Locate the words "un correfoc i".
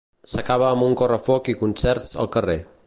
0.85-1.57